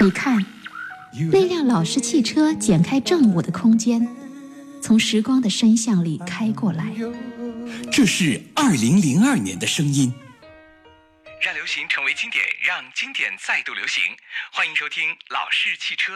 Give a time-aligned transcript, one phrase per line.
[0.00, 0.44] 你看，
[1.32, 4.06] 那辆老式汽车剪开正午的空间，
[4.82, 6.92] 从时光的深巷里开过来。
[7.90, 10.12] 这是二零零二年的声音。
[11.40, 14.02] 让流行成为经典，让经典再度流行。
[14.52, 16.12] 欢迎收听《老式汽车》。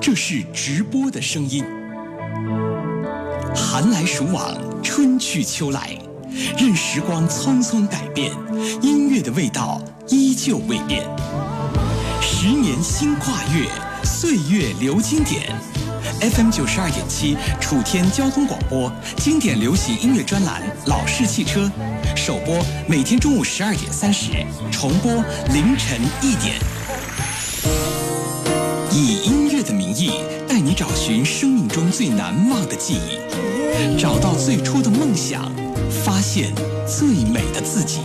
[0.00, 1.64] 这是直播的声音。
[3.54, 5.96] 寒来暑往，春去秋来，
[6.58, 8.32] 任时光匆匆改变，
[8.82, 11.04] 音乐的味道依旧未变。
[12.20, 13.68] 十年新跨越，
[14.04, 15.52] 岁月留经典。
[16.20, 21.60] FM 九十二点七，楚天交通广播，经典流行音乐专栏《老式汽车》，
[22.16, 24.32] 首播每天中午十二点三十，
[24.70, 25.12] 重播
[25.52, 26.56] 凌晨一点。
[28.92, 30.12] 以音乐的名义，
[30.46, 35.50] 带你找寻生命中最难忘的记忆，找到最初的梦想，
[35.90, 36.54] 发现
[36.86, 38.00] 最美的自己。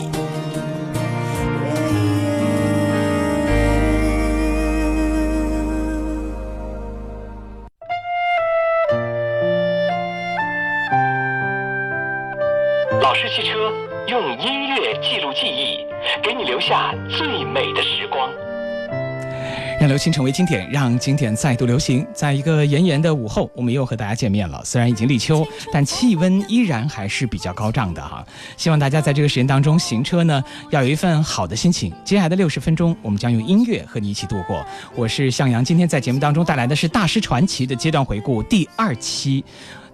[19.85, 22.03] 让流行成为经典，让经典再度流行。
[22.11, 24.59] 在一个炎炎的午后，我们又和大家见面了。
[24.65, 28.25] 虽然已经立秋，但气温依然还是比较高涨的哈。
[28.57, 31.93] 希望大家在这个时间当中行车呢，要有一份好的心情。
[32.03, 34.65] 接下来的六十分钟，我们将用音乐和你一起度过。
[34.95, 39.45] 我是向阳，今天在节目当中带来的是《大师传奇》的阶段回顾第二期。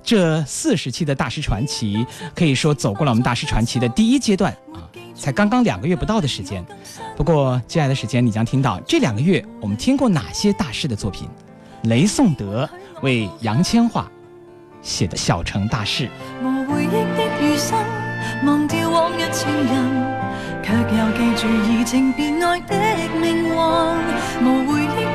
[0.02, 4.88] 这四十期的大师传奇，可以说走过了我们大师传奇的第一阶段啊，
[5.22, 6.66] 才刚刚两个月不到的时间。
[7.16, 11.30] 不过接下来的时间，你将听到这两个月我们听过哪些大师的作品。
[11.84, 12.68] 雷颂德
[13.04, 14.04] 为杨千嬅
[14.82, 16.08] 写的《小城大事》。
[20.64, 22.74] 却又记住移情别爱的
[23.20, 23.52] 命运。
[24.42, 25.11] 无回忆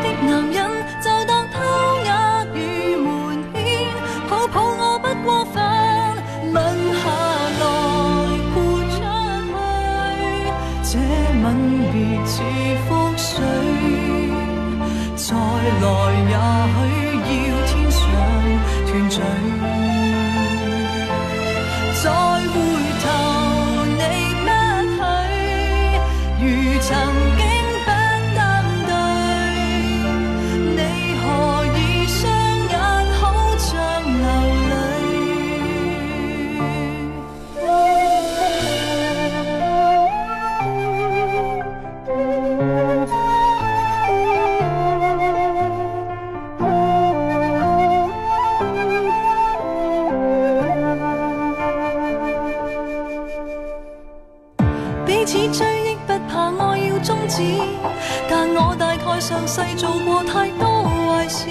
[15.66, 16.75] 未来也
[55.26, 57.42] 此追憶不怕愛要終止，
[58.31, 61.48] 但我大概上世做過太多壞事，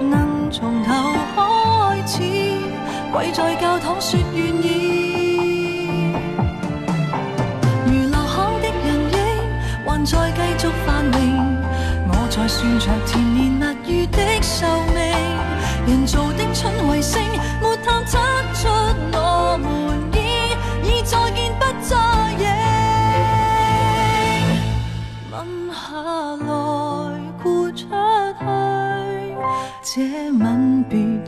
[0.00, 0.90] 能從頭
[1.36, 1.38] 開
[2.06, 2.22] 始，
[3.12, 6.14] 跪在教堂說願意。
[7.84, 9.14] 如留下的人影，
[9.84, 11.14] 還在繼續繁榮。
[12.08, 13.62] 我在算着甜言蜜
[13.92, 14.64] 語的壽
[14.94, 14.98] 命，
[15.86, 17.20] 人造的蠢卫星，
[17.60, 18.16] 沒探測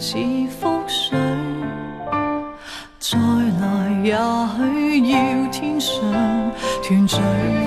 [0.02, 1.16] 似覆水。
[2.98, 3.16] 再
[3.60, 6.02] 来也许要天上
[6.82, 7.61] 团聚。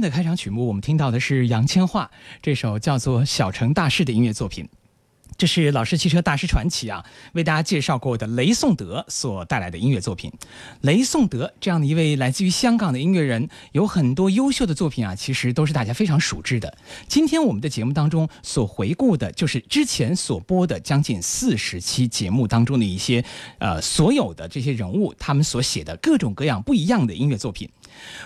[0.00, 2.08] 天的开场曲目，我们听到的是杨千嬅
[2.40, 4.66] 这首叫做《小城大事》的音乐作品。
[5.36, 10.32] 这是老式汽车大师传奇啊，为大家介绍过的雷颂德所带来的音乐作品。
[10.80, 16.76] 雷颂德这样的一位来自于香港的音乐人，有很多优秀的作品啊，其实都是大家非常熟知的。
[17.06, 23.24] 今天我们的节目当中所回顾的，就是之前所播的将近四十期节目当中的一些，
[23.58, 27.68] 呃，所有的这些人物他们所写的各种各样不一样的音乐作品。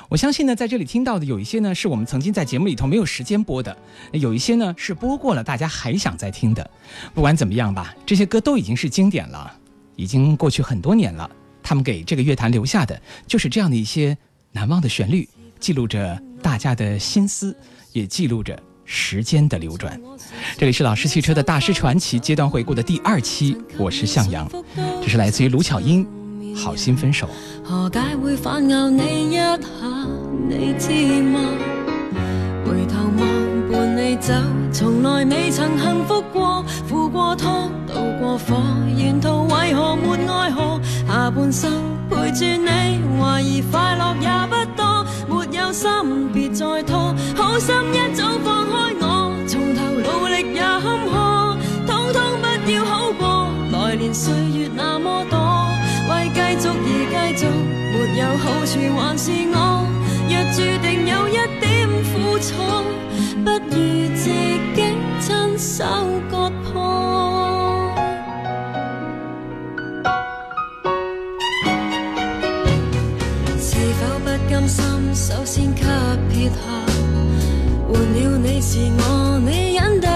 [0.08, 3.74] 我相信呢，在这里听到的有一些呢，是我们曾经在节目里头没有时间播的；
[4.12, 6.70] 有一些呢，是播过了，大家还想再听的。
[7.14, 9.52] 不管怎么样吧，这些歌都已经是经典了，
[9.96, 11.30] 已经过去很多年了。
[11.62, 14.16] 他们给这个乐坛留下的就是这样的一些
[14.52, 15.28] 难忘的旋律，
[15.58, 17.56] 记录着大家的心思，
[17.92, 19.98] 也记录着时间的流转。
[20.58, 24.46] 这里是老式汽车的大师传奇阶段回顾的第二期，我是向阳，
[25.00, 26.04] 这是来自于卢巧音
[26.54, 27.26] 《好心分手》。
[27.68, 29.58] 何解会反咬你一下？
[30.48, 30.90] 你知
[31.22, 31.40] 吗？
[32.64, 33.26] 回头望
[33.70, 34.32] 伴你走，
[34.72, 36.62] 从来未曾幸福过。
[36.86, 38.56] 付过汤，渡过火，
[38.96, 40.80] 沿途为何没爱河？
[41.06, 41.70] 下半生
[42.08, 45.04] 陪住你，怀疑快乐也不多。
[45.28, 45.90] 没有心，
[46.32, 52.22] 别再拖，好心一早放开我，从头努力也坎坷，通通
[52.64, 53.48] 不要好过。
[53.72, 54.93] 来年岁月那。
[56.54, 56.70] 为继续
[57.12, 57.46] 而继续，
[57.90, 59.56] 没有好处还是我。
[60.28, 61.30] 若注定有一
[61.60, 61.64] 点
[62.12, 62.48] 苦楚，
[63.44, 63.76] 不如
[64.14, 64.22] 自
[64.74, 64.78] 己
[65.20, 65.84] 亲手
[66.30, 66.72] 割破。
[73.58, 73.68] 是
[73.98, 75.82] 否不甘心，首先给
[76.30, 76.54] 撇下？
[77.88, 80.08] 换了你是我，你忍得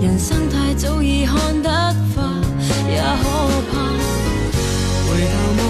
[0.00, 1.70] 人生太早已看得
[2.14, 2.22] 化，
[2.88, 3.24] 也可
[3.70, 3.72] 怕。
[5.06, 5.60] 回头望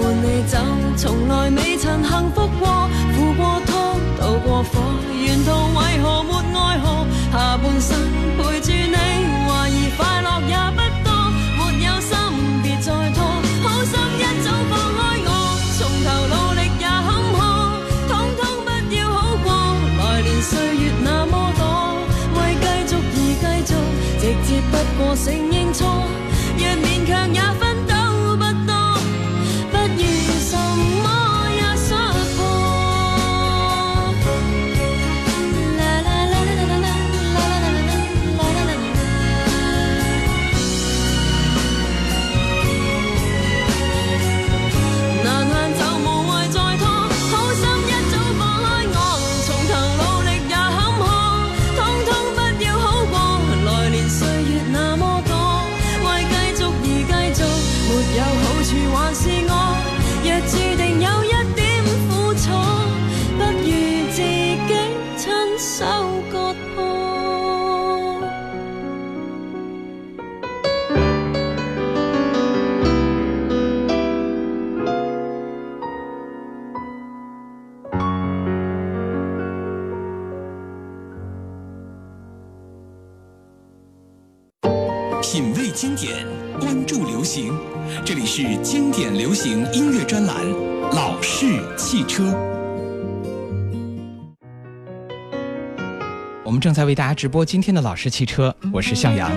[0.00, 0.58] 伴你走，
[0.96, 2.88] 从来未曾幸福过。
[3.14, 4.80] 付过汤，渡过火，
[5.14, 7.06] 沿途为何没爱河？
[7.32, 7.96] 下半生
[25.10, 26.29] 我承认错。
[96.60, 99.32] 们正在为大家直播今天的老式汽车，我是向阳。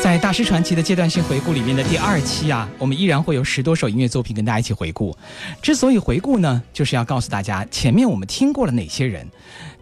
[0.00, 5.16] 在大师传奇的阶段性回顾里面的第二期啊，我们依然会有十多首音乐作品跟大家一起回顾。
[5.60, 9.26] 之所以回顾呢，就是要告诉大家前面我们听过了哪些人，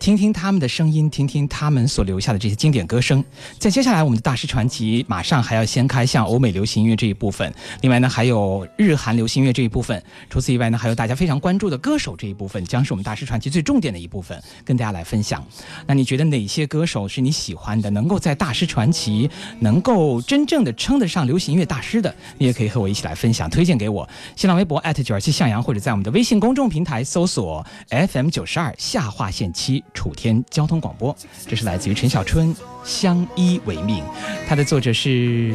[0.01, 3.23] 听听他们的声音，听听他们所留下的这些经典歌声。
[3.59, 7.53] 在接下来我们的大师传奇马上还要掀开像欧美流行音乐这一部分，
[7.83, 10.03] 另外呢还有日韩流行音乐这一部分。
[10.31, 15.47] 除此以外呢，还有大家非常关注的歌手这一部分，将是我们大师传奇最重点的一部分，跟大家来分享。
[15.87, 19.29] 那你觉得哪些歌手是你喜欢的，能够在大师传奇
[19.59, 24.09] 能够真正的称得上流行音乐大师的，你也可以和我一起来分享，推荐给我。
[24.35, 31.15] 新浪微博九二七向阳，或者在我们的微信公众平台搜索 FM 九十二下划线七楚天交通广播。
[31.47, 32.55] 这是来自于陈小春
[32.85, 34.05] 《相依为命》，
[34.49, 35.55] 它的作者是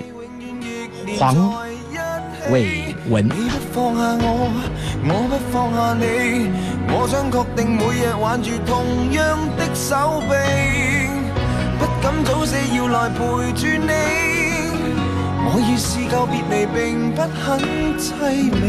[1.17, 1.53] 黄
[2.51, 3.25] 伟文。
[3.25, 4.51] 你不放下我，
[5.07, 6.03] 我不放下你，
[6.89, 10.33] 我想確定每日挽住同樣的手臂，
[11.79, 13.17] 不敢早死要來陪
[13.53, 13.91] 住你。
[15.47, 17.43] 我已試夠別離並不很
[17.97, 18.03] 凄
[18.51, 18.63] 美，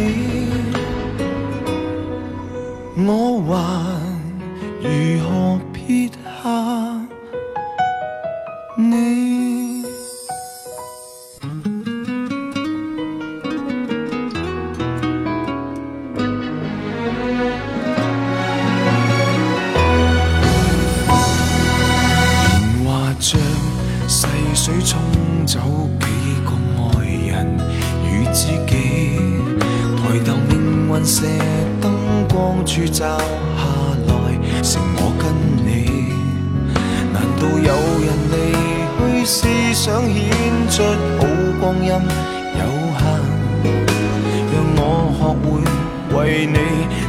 [3.04, 3.54] 我還
[4.86, 6.10] 如何撇下
[8.76, 8.84] 你？
[22.56, 22.86] 年华
[23.18, 23.40] 像
[24.06, 25.00] 逝水沖
[25.46, 25.58] 走
[26.00, 26.06] 几
[26.44, 26.84] 个爱
[27.26, 27.26] 人
[28.04, 28.72] 与知己，
[29.96, 30.54] 抬头命
[30.88, 31.26] 运射
[31.80, 31.84] 灯
[32.28, 33.60] 光柱照下
[34.68, 35.24] 成我跟
[35.64, 35.68] 你，
[37.12, 37.70] 难道有
[38.02, 38.34] 人离
[38.98, 39.38] 去是
[39.72, 40.18] 想显
[40.68, 40.82] 出
[41.18, 41.22] 好
[41.60, 42.60] 光阴有
[42.98, 43.00] 限？
[44.50, 44.80] 让我
[45.14, 45.46] 学会
[46.18, 46.58] 为你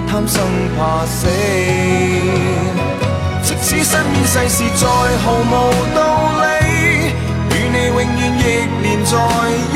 [0.07, 0.35] 贪生
[0.77, 1.17] 怕死。
[3.41, 4.85] 即使身边世事再
[5.23, 5.51] 毫无
[5.95, 5.97] 道
[6.43, 6.45] 理，
[7.49, 8.45] 与你永远亦
[8.83, 9.11] 连在
[9.73, 9.75] 一。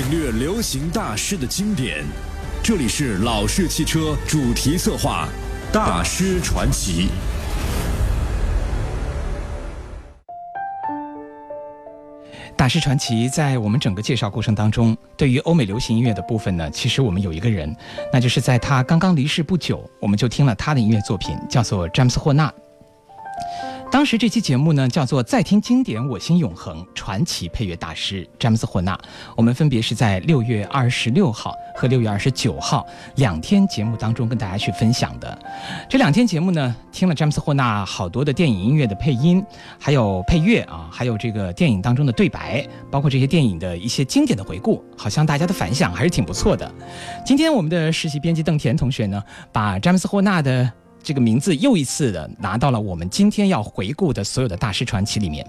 [0.00, 2.02] 领略流行大师的经典，
[2.62, 5.28] 这里是老式汽车主题策划
[5.74, 7.08] 《大师传奇》。
[12.56, 17.76] 大师传奇在我们整个介绍过程当中，对于欧美流行音乐的部分呢，其实我们有一个人，
[18.10, 22.50] 那就是在他刚刚离世不久，我们就听了他的音乐作品，叫做詹姆斯霍纳。
[23.90, 28.96] 当时这期节目呢，叫做《再听经典，我心永恒》，传奇配乐大师詹姆斯霍纳。
[29.36, 35.36] 我们分别是在六月二十六号和六月二十九号两天节目当中跟大家去分享的。
[35.88, 39.44] 这两天节目呢，听了詹姆斯霍纳好多的电影音乐的配音，
[39.76, 46.72] 还有配乐啊，还有这个电影当中的对白，包括这些电影的一些经典的回顾，好像大家的反响还是挺不错的。
[47.26, 49.20] 今天我们的实习编辑邓田同学呢，
[49.52, 50.72] 把詹姆斯霍纳的。
[51.02, 55.46] 这个名字又一次的拿到了我们今天要回顾的所有的大师传奇里面。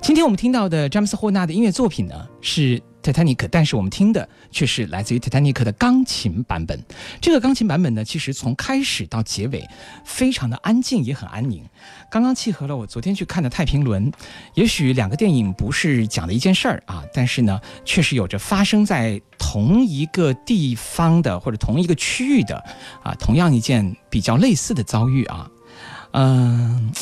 [0.00, 2.82] 今天我们听到的詹姆斯霍纳的音乐作品呢是。
[3.02, 6.78] Titanic，但是我们听的却是来自于 Titanic 的钢琴版本。
[7.20, 9.68] 这个钢琴版本呢，其实从开始到结尾，
[10.04, 11.64] 非常的安静，也很安宁，
[12.10, 14.10] 刚刚契合了我昨天去看的《太平轮》。
[14.54, 22.56] 也许两个电影不是讲的一件事儿啊，但是呢，确实有着发生在同一个地方的或者同一个区域的
[23.02, 25.50] 啊，同样一件比较类似的遭遇啊，
[26.12, 26.92] 嗯，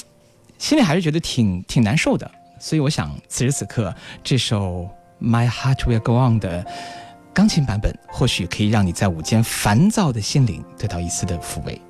[0.58, 2.30] 心里还是觉得挺挺难受的。
[2.58, 4.88] 所以我想，此时此刻这首。
[5.20, 6.64] My heart will go on 的
[7.32, 11.80] 钢琴版本，或许可以让你在午间烦躁的心灵得到一丝的抚慰。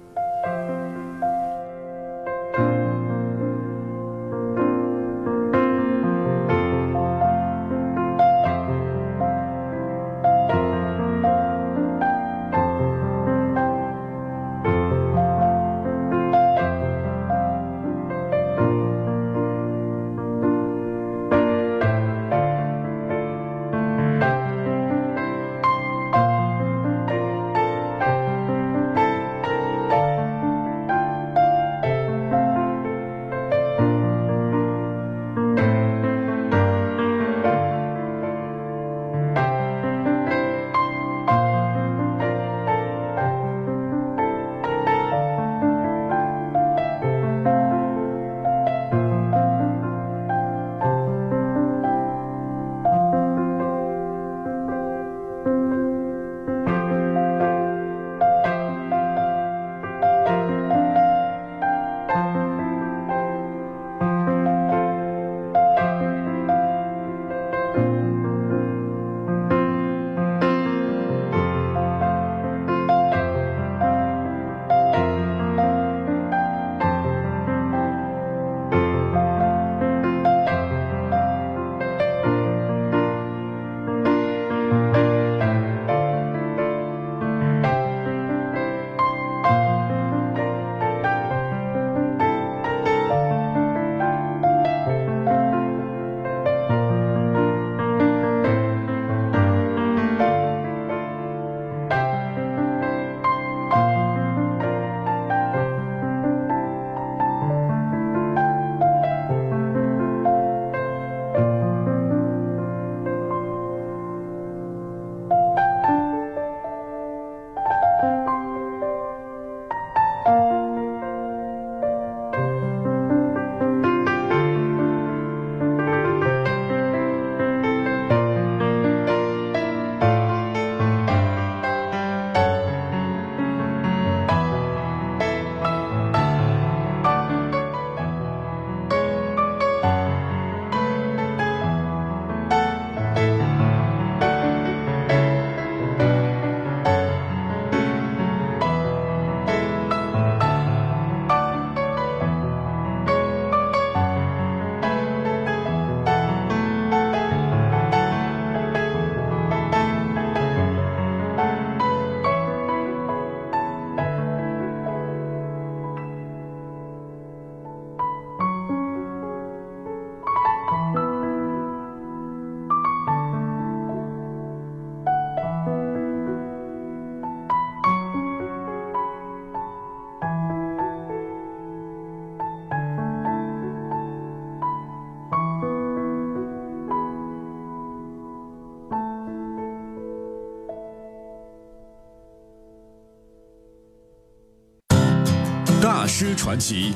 [196.23, 196.93] 师传奇，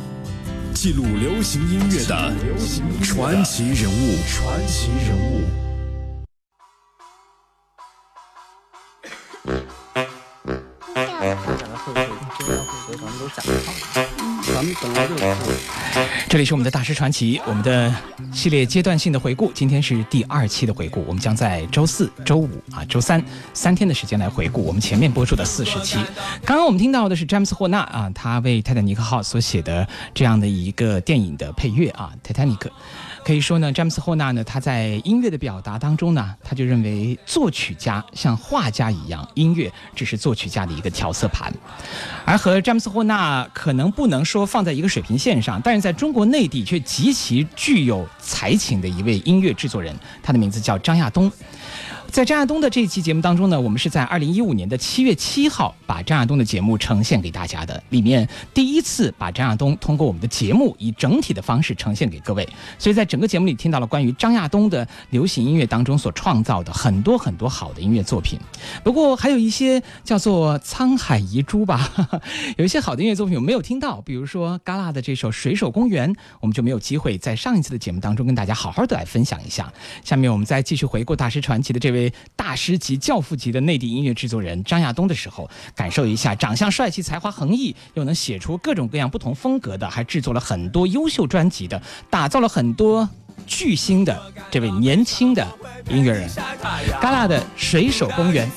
[0.75, 2.31] 记录流行音乐的
[3.03, 4.19] 传奇人物。
[4.29, 5.41] 传奇人物。
[16.29, 17.95] 这里是我们的大师传奇，我们的
[18.31, 25.97] 系列阶段性的回顾，今天是第二期的回顾，我们将在周四周五啊周三三天的时间来回顾我们前面播出的四十期。
[26.45, 32.71] 刚刚我们听到的是詹姆斯霍纳啊，他为泰坦尼克号所写的这样的一个电影的配乐啊，泰坦尼克。
[33.25, 41.51] 可以说呢，詹姆斯霍纳呢，他在音乐的表达当中呢，他就认为作曲家像画家一样，音乐只是作曲家的一个调色盘。
[42.27, 51.33] 而和詹姆斯霍纳可能不能说放在一个水平线上，但是在中国内地却极其具有才情的一位音乐制作人，他的名字叫张亚东。
[52.15, 62.49] 在张亚东的这一期节目当中呢，我们是在二零一五年的七月七号把张亚东的节目呈现给大家的，里面第一次把张亚东通过我们的节目以整体的方式呈现给各位，
[62.79, 68.39] 所以在整个节目里听到了关于张亚东的流行音乐当中所创造的很多很多好的音乐作品。
[68.85, 71.91] 不过还有一些叫做沧海遗珠吧，
[72.57, 79.73] 有一些好的音乐作品我没有听到，比如说嘎啦的这首《水手公园》，我们就没有机会在上一次的节目当中跟大家好好的来分享一下。
[80.05, 82.04] 下面我们再继续回顾大师传奇的这位。
[82.35, 93.09] 大师级、教父级的内地音乐制作人张亚东的时候，感受一下长相帅气、才华横溢，又能写出各种各样不同风格的，还制作了很多优秀专辑的，打造了很多
[93.47, 95.47] 巨星的这位年轻的
[95.91, 96.31] 音乐人。
[97.01, 98.51] 嘎啦的水手公园。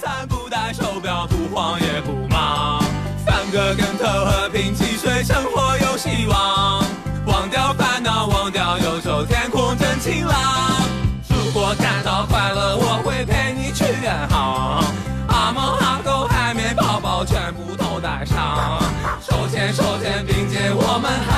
[3.25, 6.85] 三个跟头和平汽水，生活有希望。
[7.25, 10.76] 忘掉烦恼，忘掉忧愁，天空真晴朗。
[20.97, 21.36] 我们。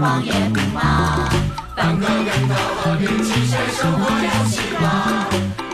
[0.00, 1.28] 慌也不忙，
[1.76, 4.82] 翻个跟头和平汽水，生活有希望。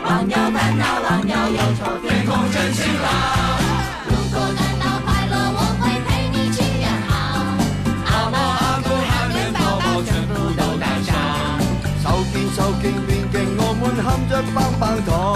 [0.03, 3.07] 忘掉烦恼，忘掉忧愁，天空真晴朗。
[4.09, 7.09] 如果感到快乐，我会陪你去远航。
[8.03, 11.15] 阿猫阿狗海绵宝宝全部都带上。
[12.03, 15.26] 手牵手肩并肩，我们含着棒棒糖。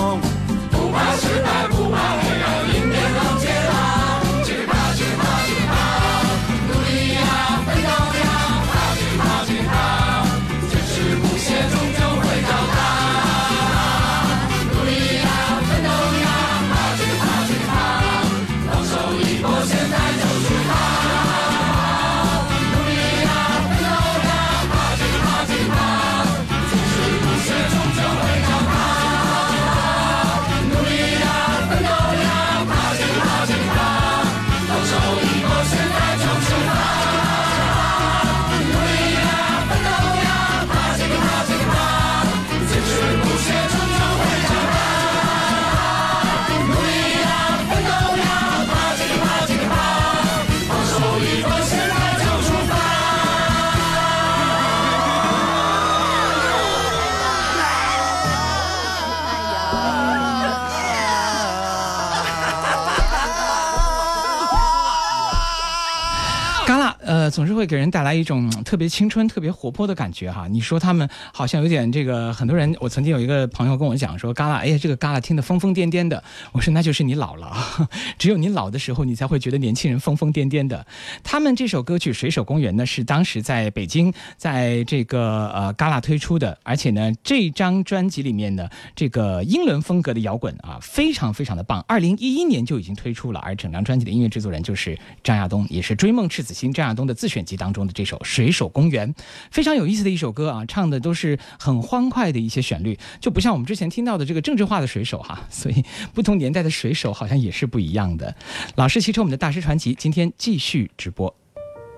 [67.61, 70.47] 会给人带来一种特别青春、特别活泼的感觉哈。
[70.47, 72.75] 你说他们好像有点这个，很多人。
[72.79, 76.23] 我曾经有一个朋友跟我讲说，嘎啦，哎呀，这个嘎啦听得疯疯癫癫的。
[76.53, 77.55] 我说那就是你老了，
[78.17, 80.83] 只有你老的时候，你才会觉得年轻人疯疯癫癫的。
[81.23, 91.85] 他们这首歌曲《水手公园》呢，是当时在北京，在这个呃嘎啦推出的，而且呢，这张专辑里面呢这个英伦风格的摇滚啊，非常非常的棒。
[91.87, 97.11] 二零一一年就已经推出了，而整张专辑的音乐制作人就是张亚东，也是追梦赤子心张亚东的。
[97.21, 99.13] 自选集当中的这首《水手公园》，
[99.51, 105.43] 非常有意思的一首歌啊，唱的都是很欢快的一些旋律，就不像我们之前听到的这个政治化的水手哈。
[105.49, 105.83] 所以
[106.13, 108.33] 不同年代的水手好像也是不一样的。
[108.75, 111.35] 老师汽车，我们的大师传奇，今天继续直播。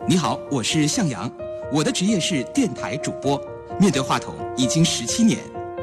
[0.07, 1.31] 你好，我是向阳，
[1.71, 3.39] 我的职业是电台主播，
[3.79, 5.39] 面对话筒已经十七年，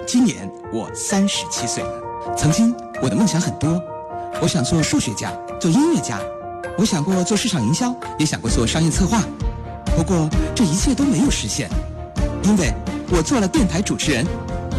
[0.06, 2.34] 今年我三十七岁了。
[2.36, 3.82] 曾经我的梦想很多，
[4.42, 6.20] 我想做数学家，做音乐家，
[6.76, 9.22] 我想过做市场营销，也想过做商业策划，
[9.96, 11.68] 不过这一切都没有实现，
[12.44, 12.72] 因为
[13.10, 14.26] 我做了电台主持人，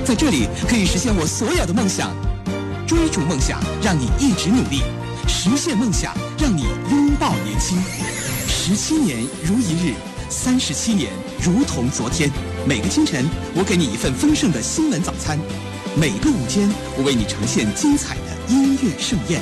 [0.06, 2.12] 在这里可以实现我所有的梦想。
[2.88, 4.82] 追逐梦想，让你一直努力；
[5.28, 7.78] 实现梦想，让你拥抱年轻。
[8.47, 9.93] 十七年如一日，
[10.30, 11.10] 三十七年
[11.41, 12.30] 如同昨天。
[12.67, 15.38] 每个清晨，我给你一份丰盛的新闻早餐；
[15.95, 19.41] 每个午间，我为你呈现精彩的音乐盛宴。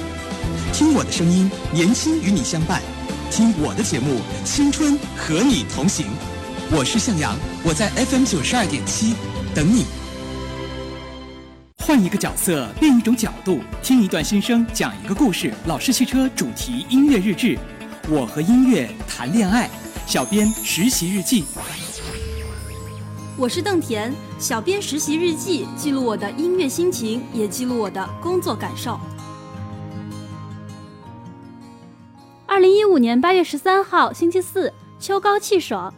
[0.72, 2.80] 听我的声音，年轻与你相伴；
[3.32, 6.08] 听我的节目，青春和你同行。
[6.72, 9.14] 我是向阳，我在 FM 九十二点七
[9.54, 9.86] 等你。
[11.78, 15.54] 换一个角色，另一种角度，听一段心声，讲一个故事。
[15.68, 17.58] 老式汽车主题音乐日志。
[18.10, 19.70] 我和音乐谈恋爱，
[20.08, 21.46] 小编实习日记。
[23.38, 29.00] 我是邓田，小编实习日记，记录我的音乐心情，也记录我的工作感受。
[32.60, 35.94] 二零一五年八月十三号，星期四，秋高气爽，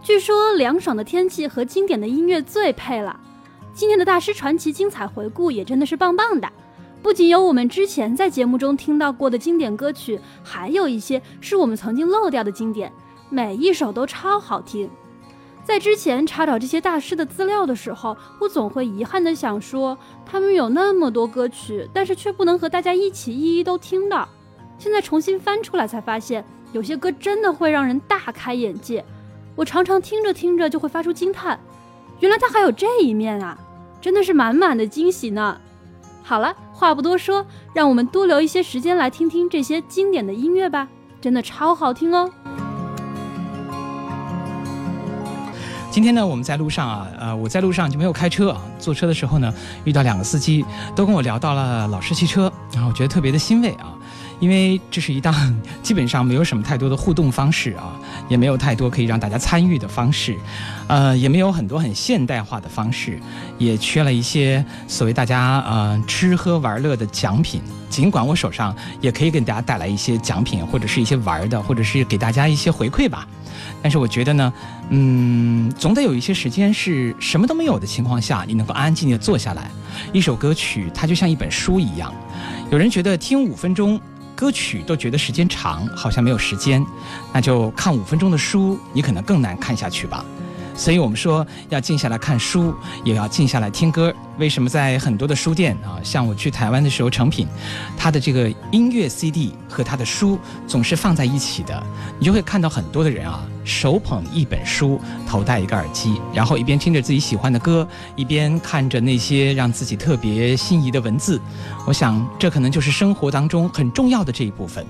[0.00, 3.18] 据说凉爽的天气和经典的音乐最配了。
[3.74, 6.48] 今天的大师传奇精彩回顾也真的是棒棒的。
[7.02, 12.92] 不仅有我们之前在节目中听到过的经典歌曲，还有一些是我们曾经漏掉的经典，
[13.28, 14.88] 每一首都超好听。
[15.64, 24.28] 在之前查找这些大师的资料的时候，我总会遗憾的想说，他们有那么多歌曲，但是却不能和大家一起一一都听到。
[24.78, 29.04] 现在重新翻出来才发现，有些歌真的会让人大开眼界。
[29.56, 31.58] 我常常听着听着就会发出惊叹，
[32.20, 33.56] 原来他还有这一面啊，
[34.00, 35.56] 真的是满满的惊喜呢。
[36.22, 40.88] 好了，话不多说，让我们多留一些时间来听听这些经典的音乐吧，
[41.20, 42.30] 真的超好听哦。
[45.90, 50.64] 今天呢，我们在路上啊，呃，我在路上就没有开车啊，坐车的时候呢，遇到两个司机，
[50.96, 53.93] 都跟我聊到了老式汽车，然后我觉得特别的欣慰啊。
[54.40, 55.34] 因为这是一档
[55.82, 60.36] 基本上没有什么太多的互动方式啊， 也没有太多可以让大家参与的方式，
[60.88, 63.18] 呃，也没有很多很现代化的方式，
[63.58, 67.62] 也缺了一些所谓大家呃吃喝玩乐的奖品。
[67.88, 73.24] 尽管我手上也可以给大家带来一些奖品，或者是一些玩的，或者是给大家一些回馈吧，
[73.80, 74.52] 但是我觉得呢，
[74.88, 79.70] 嗯，总得有一些时间是什么都没有的情况下，你能够安安静静的坐下来。
[80.12, 82.12] 一首歌曲它就像一本书一样，
[82.72, 84.00] 有人觉得听五分钟。
[84.34, 86.84] 歌曲都觉得时间长，好像没有时间，
[87.32, 90.24] 那就看五分钟的书，你可能更难看下去吧。
[90.74, 94.12] 所以我们说要静下来看书，也要静下来听歌。
[94.38, 97.46] 为什么在很多的书店啊，像我去台湾的时候，成品，
[97.96, 101.80] 它的这个音乐 CD 和它的书总是放在一起的，
[102.18, 111.40] 你就会看到很多的人啊，手捧一本书，头戴一个耳机，然后一边听着自己喜欢的歌，一边看着那些让自己特别心仪的文字。
[111.86, 114.84] 我想，这可能就是生活当中很重要的这一部分。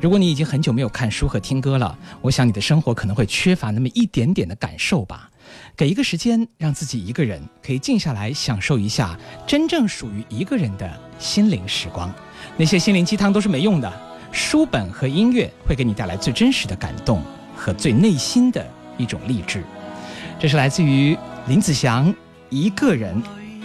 [0.00, 5.30] 如果你已经很久没有看书和听歌了，我想你的生活可能会缺乏那么一点点的感受吧。
[5.76, 12.12] 给一个时间，让自己一个人可以静下来，享受一下真正属于一个人的心灵时光。
[12.56, 13.92] 那些心灵鸡汤都是没用的，
[14.30, 17.22] 书本和音乐会给你带来最真实的感动
[17.56, 19.62] 和最内心的一种励志。
[20.38, 22.12] 这是来自于林子祥
[22.48, 23.20] 一个人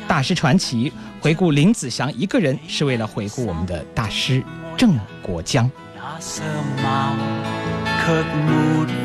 [0.07, 0.91] 大师传奇，
[1.21, 4.43] 回顾林子祥一个人是为了回顾我们的大师
[4.77, 5.69] 郑国江。
[6.19, 6.43] 相
[6.83, 7.15] 貌
[7.99, 8.11] 却
[8.45, 8.49] 没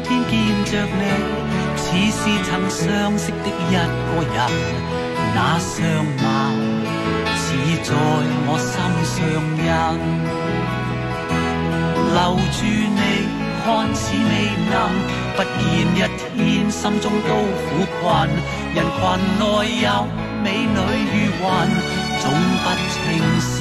[0.04, 0.32] 天见
[0.66, 1.02] 着你，
[1.76, 2.80] 似是曾相
[3.18, 3.78] 识的一个
[4.34, 4.38] 人。
[5.36, 5.76] 那相
[6.24, 6.28] 貌
[7.36, 7.44] 似
[7.84, 7.88] 在
[8.48, 8.72] 我心
[9.06, 9.18] 上
[9.60, 9.68] 印，
[12.14, 12.18] 留
[12.52, 12.58] 住
[12.96, 13.00] 你
[13.70, 14.74] 看似未能，
[15.36, 15.54] 不见
[15.94, 15.98] 一
[16.36, 18.28] 天心中都苦困，
[18.74, 19.00] 人群
[19.38, 19.44] 内
[19.84, 19.88] 有。
[20.44, 21.46] 美女如云，
[22.20, 22.24] 总
[22.64, 22.98] 不称
[23.40, 23.54] 心。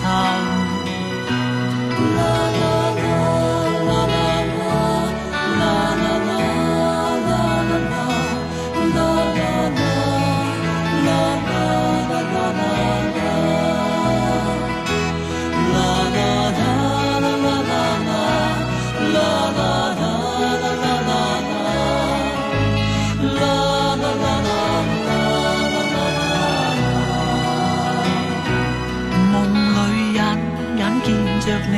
[31.41, 31.75] 着你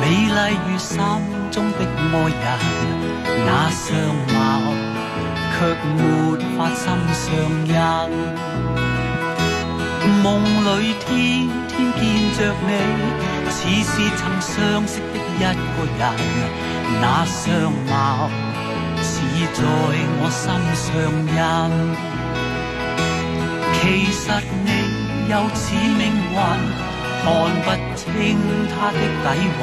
[0.00, 0.96] 美丽如心
[1.50, 2.44] 中的爱人，
[3.46, 3.86] 那相
[4.34, 4.38] 貌
[5.52, 5.56] 却
[5.96, 5.98] 没
[6.56, 7.22] 法心上
[7.66, 7.72] 印。
[10.22, 11.08] 梦里天
[11.68, 12.00] 天见
[12.36, 12.68] 着你，
[13.50, 14.50] 似是曾相
[14.86, 15.40] 識的一
[15.74, 16.02] 個人，
[17.00, 17.40] 那相
[17.88, 17.90] 貌
[19.02, 19.12] 似
[19.54, 19.58] 在
[20.18, 20.42] 我心
[20.74, 20.86] 上
[21.36, 21.38] 印。
[23.74, 23.80] 其
[24.12, 24.22] 實
[24.64, 24.68] 你
[25.30, 25.62] 又似
[25.98, 26.00] 命
[26.34, 26.36] 運，
[27.22, 27.26] 看
[27.64, 28.04] 不清
[28.70, 29.26] 他的底
[29.58, 29.62] 蕴，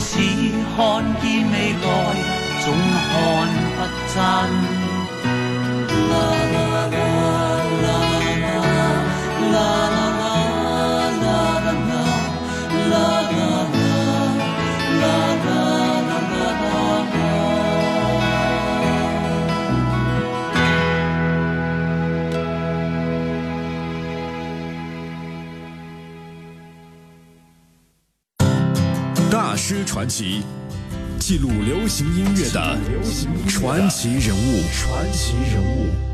[0.00, 0.08] 似
[0.74, 0.78] 看
[1.20, 1.84] 见未来，
[2.64, 2.66] 总
[3.08, 3.14] 看
[3.76, 3.78] 不
[4.12, 4.16] 真。
[29.68, 30.42] 师传奇，
[31.18, 32.78] 记录流行音乐的
[33.48, 34.62] 传奇人物。
[34.72, 36.05] 传奇人物。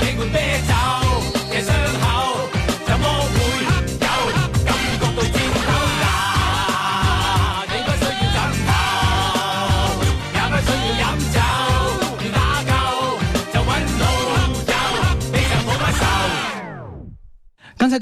[0.00, 0.39] 刚才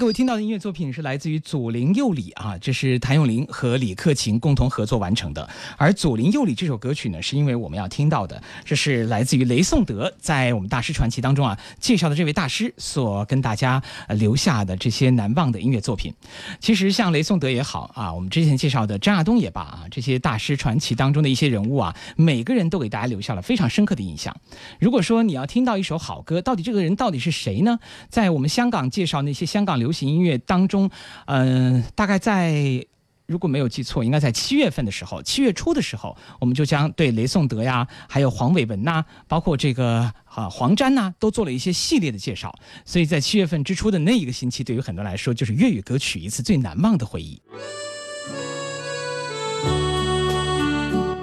[0.09, 5.49] 位听到的音乐作品是来自于左邻右里啊，这是谭咏麟和李克勤共同合作完成的。
[5.77, 16.13] 而左邻右里这首歌曲呢，是因为我们要听到的，这是来自于雷颂德在我们大师传奇当中啊介绍的这位大师所跟大家留下的这些难忘的音乐作品。
[16.59, 24.35] 其实像雷颂德也好啊，我们之前介绍的张亚东也罢啊，这些大师传奇当中的一些人物啊，每个人都给大家留下了非常深刻的印象。
[24.81, 27.79] 如果说你要听到一首好歌，到底这个人到底是谁呢？
[28.09, 29.59] 在我们香港介绍那些香。
[29.69, 30.91] 港流行音乐当中，
[31.27, 32.87] 嗯，大概在。
[33.29, 42.59] 如果没有记错，应该在七月份的时候，七月初的时候，我们就将对雷颂德呀，还有黄伟文呐，包括这个啊黄沾呐，都做了一些系列的介绍。
[42.87, 47.39] 所以在七月份之初的那一个星期，对于很多人来说，就是粤语歌曲一次最难忘的回忆。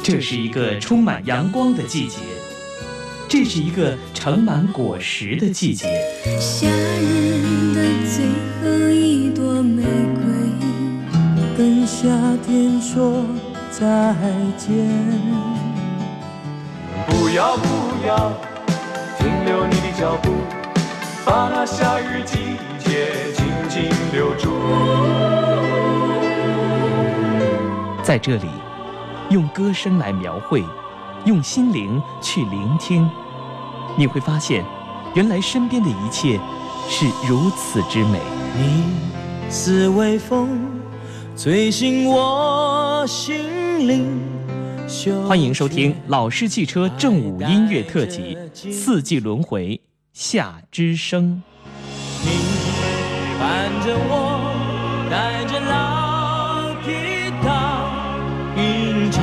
[0.04, 2.18] 这是一个充满阳光的季节，
[3.28, 5.88] 这是一个盛满果实的季节。
[6.40, 8.26] 夏日的最
[11.86, 12.08] 夏
[12.44, 13.24] 天说
[13.70, 14.16] 再
[14.58, 14.76] 见。
[17.08, 18.34] 不要不要
[19.20, 20.32] 停留你的脚步，
[21.24, 24.50] 把那夏日季节紧紧留住。
[28.02, 28.48] 在这里，
[29.30, 30.64] 用歌声来描绘，
[31.26, 33.08] 用心灵去聆听，
[33.96, 34.66] 你会发现，
[35.14, 36.40] 原来身边的一切
[36.90, 38.20] 是如此之美。
[38.58, 38.86] 你
[39.52, 40.75] 似微风。
[41.38, 44.22] 吹醒我心灵。
[45.28, 48.38] 欢迎收听老式汽车正午音乐特辑
[48.72, 49.82] 《四季轮回
[50.14, 51.44] 夏之声》。
[52.24, 52.30] 你
[53.38, 54.40] 伴着我，
[55.12, 56.94] 带着老皮
[57.44, 57.52] 套，
[58.56, 59.22] 吟唱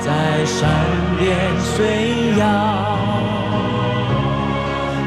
[0.00, 0.70] 在山
[1.18, 2.96] 巅随摇，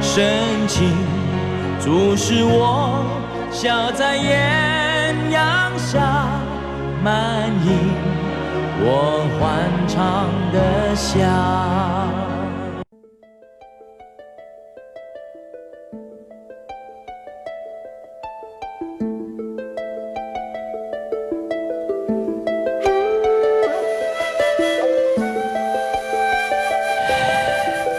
[0.01, 0.91] 深情
[1.79, 3.05] 注视我，
[3.51, 5.72] 笑在艳阳。
[5.93, 6.27] 下
[7.03, 7.69] 满意
[8.81, 11.19] 我欢畅的笑。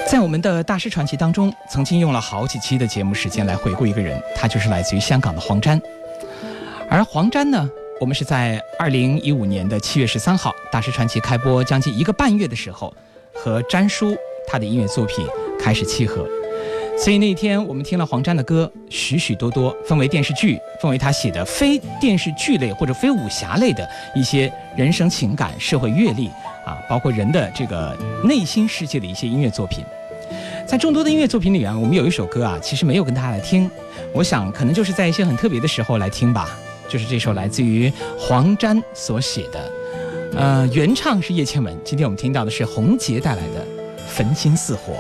[0.05, 5.81] 在我们的大师传奇当中，曾经用了好几期的节目时间来回顾一个人，他就是来自于香港的黄沾。
[6.91, 7.69] 而黄沾呢，
[8.01, 12.93] 我们是在二零一五年的七月十三号，大师传奇开播将近一个半月的时候，
[13.33, 14.17] 和詹叔
[14.49, 15.25] 他的音乐作品
[15.61, 16.27] 开始契合，
[16.99, 26.27] 所以那天我们听了黄沾的歌许许多多，分为电视剧，分为他写的非电视剧类或者非武侠类的一些人生情感、社会阅历
[26.67, 29.85] 啊，包括人的这个内心世界的一些音乐作品。
[30.67, 33.71] 在众多的音乐作品里啊，我们有一首歌啊，其实没有跟大家来听，
[34.13, 36.59] 我想可能就是在一些很特别的时候来听吧。
[36.89, 39.73] 就是这首来自于黄沾所写的，
[40.37, 41.77] 呃，原唱是叶倩文。
[41.85, 43.61] 今天我们听到的是洪杰带来的
[44.09, 44.93] 《焚心似火》。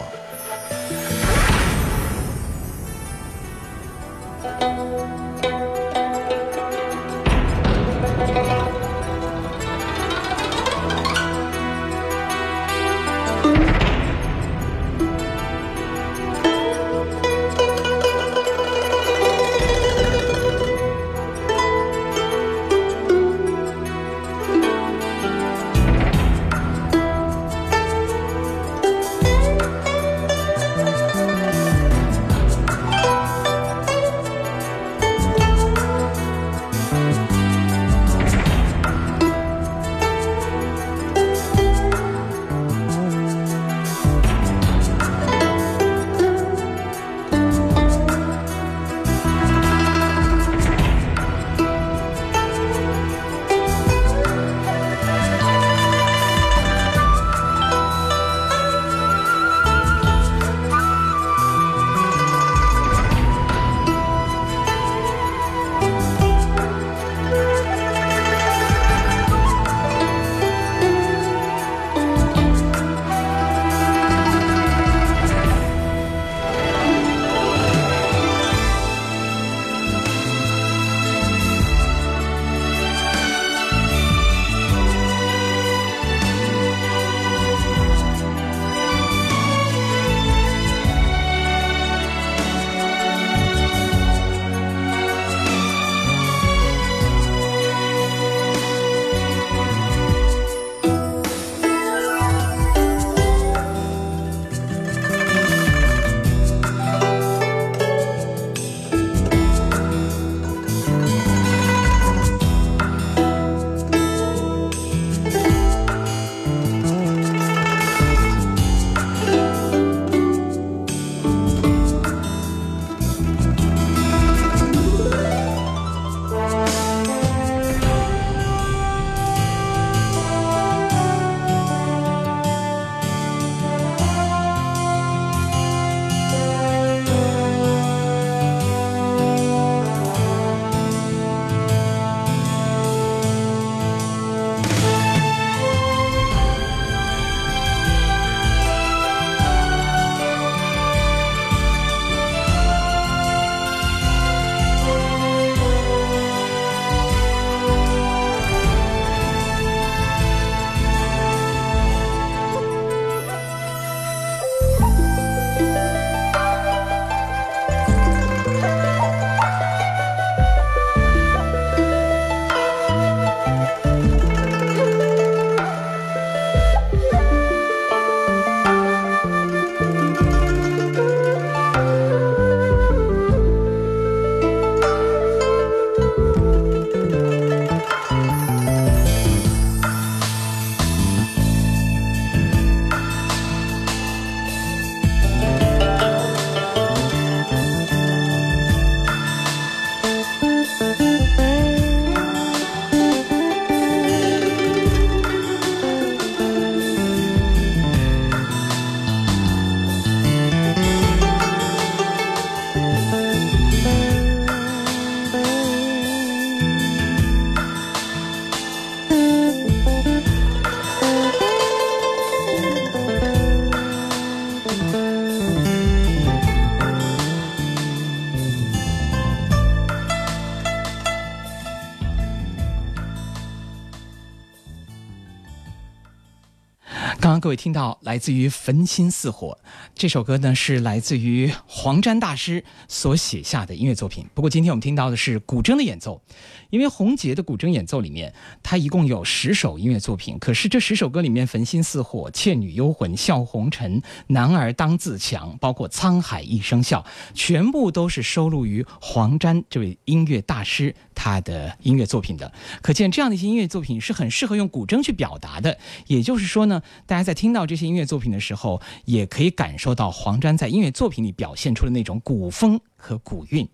[237.24, 239.56] 刚刚各位听到来自于《焚心似火》
[239.94, 244.26] 这首歌呢，是来自于黄沾大师所写下的音乐作品。
[244.34, 246.20] 不过今天我们听到的是古筝的演奏，
[246.68, 250.38] 因为洪杰的古筝演奏里面，他一共有十首音乐作品。
[250.38, 257.00] 可是这十首歌里面，《焚心似火》《倩女幽魂》《笑红尘》《男儿当自强》，包括《沧海一声笑》，
[257.32, 262.52] 全部都是收录于黄沾这位音乐大师他的音乐作品的。
[262.82, 265.78] 可见这样的一些音乐作品是很适合用古筝去表达的。
[266.06, 273.68] 也就是说呢，大家在听到这些音乐作品的时候，也可以感受到黄沾在音乐作品里表现出的那种古风和古韵。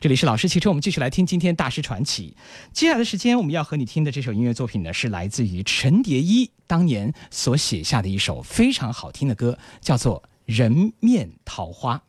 [0.00, 2.36] 这里是老师汽车，我们继续来听今天大师传奇。
[2.72, 11.96] 接下来的时间，我们要和你听的这首音乐作品呢，是来自于陈蝶衣当年所写下的一首非常好听的歌，叫做《人面桃花》。《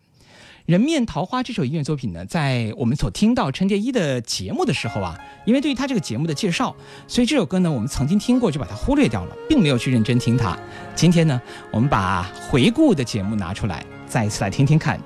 [0.68, 6.76] 人面桃花》这首音乐作品呢，在我们所听到陈蝶衣的节目的时候啊，因为对于他这个节目的介绍，
[7.08, 10.60] 所以这首歌呢，我们曾经听过就把它忽略掉了，并没有去认真听它。
[10.94, 11.42] 今天呢，
[11.72, 15.00] 我们把回顾的节目拿出来，再一次来听听看，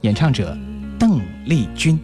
[0.00, 0.56] 演唱者
[0.98, 2.00] 邓丽君。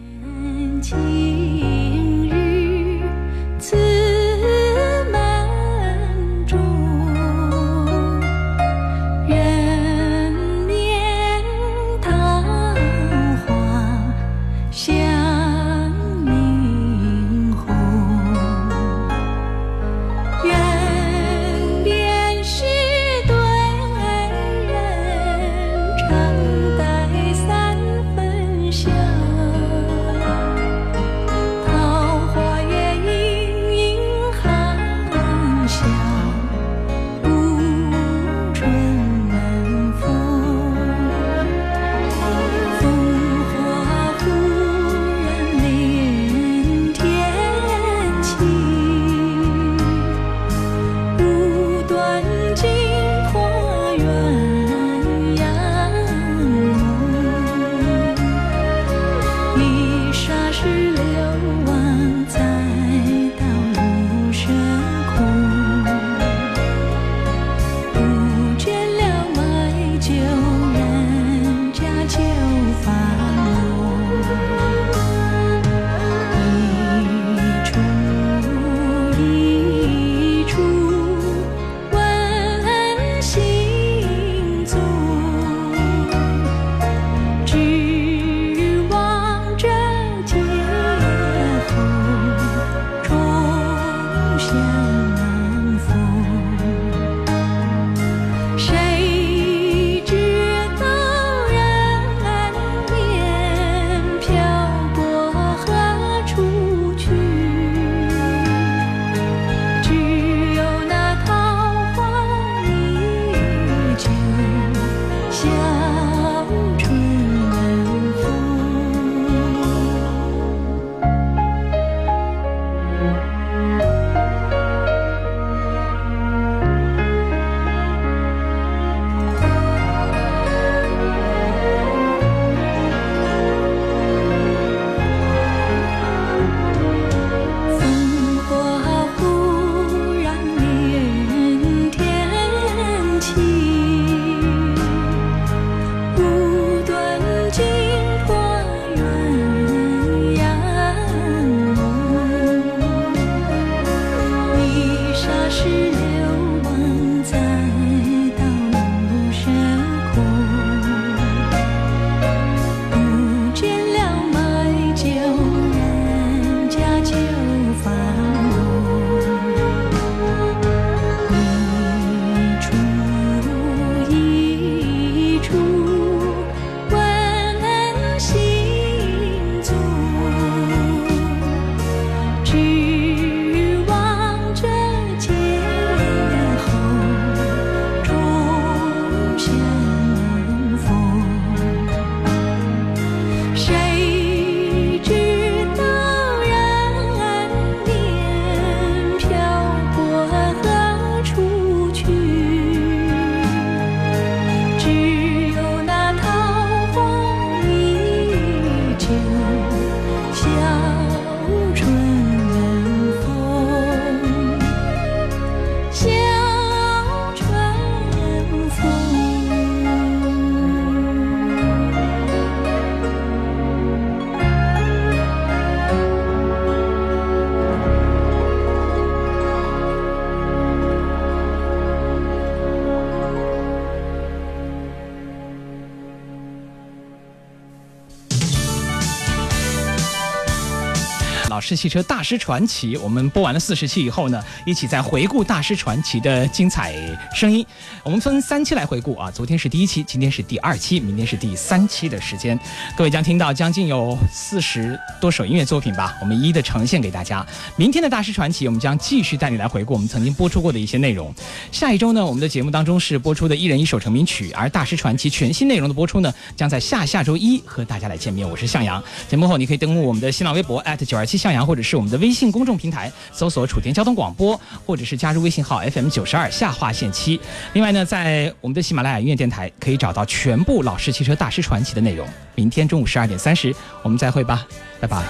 [241.67, 242.95] 是汽车大师传奇。
[242.95, 246.95] 我们播完了四十期以后呢，一起再回顾大师传奇的精彩
[247.35, 247.65] 声音。
[248.03, 252.57] 我们分三期来回顾啊，昨天是第一期，今天是第二期，明天是第三期的时间。
[252.95, 257.45] 各位将听到将近有四十多首音乐作品吧，我们一一的呈现给大家。
[257.75, 261.33] 明天的大师传奇，我们将继续带你来回顾我们曾经播出过的一些内容。
[261.69, 268.49] 下一周呢，我们的节目当中是播出的一人一首成名曲，而大师传奇全新内容的播出呢，将在下下周一和大家来见面。
[268.49, 277.39] 我是向阳，节目后你可以登录我们的新浪微博九二七向阳，或者是我们的微信公众平台搜索楚天交通广播，或者是加入微信号 FM 九十二下划线七。
[277.73, 282.27] 另外呢，在我们的喜马拉雅音乐电台可以找到全部老式汽车大师传奇的内容。
[282.55, 284.65] 明天中午十二点三十，我们再会吧，
[284.99, 285.23] 拜拜。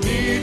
[0.00, 0.42] 你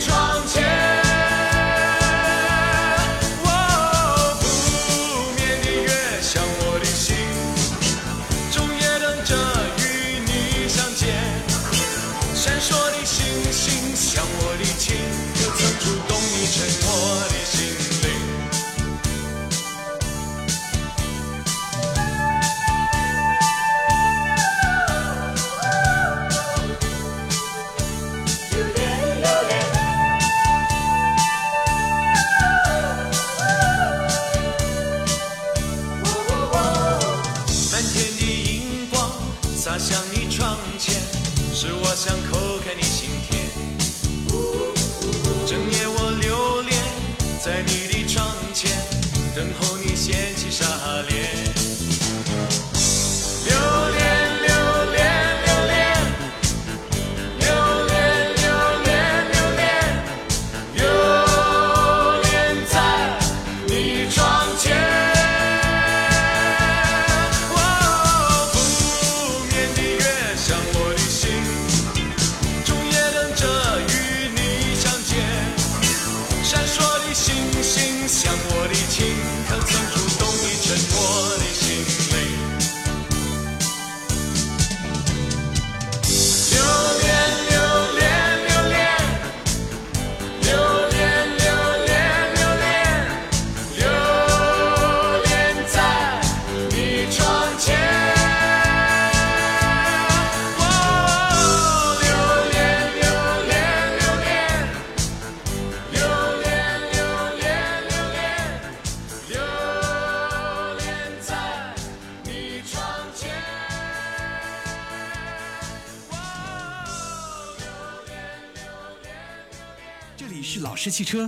[121.02, 121.28] 汽车，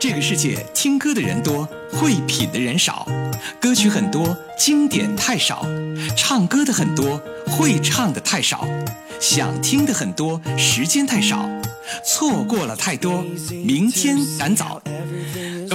[0.00, 3.06] 这个世界听歌的人多，会品的人少，
[3.60, 5.64] 歌曲很多，经典太少，
[6.16, 8.66] 唱歌的很多，会唱的太少，
[9.20, 11.48] 想听的很多，时间太少，
[12.04, 13.24] 错过了太多，
[13.64, 14.82] 明天赶早。